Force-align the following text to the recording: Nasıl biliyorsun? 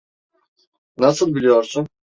Nasıl 0.97 1.35
biliyorsun? 1.35 1.87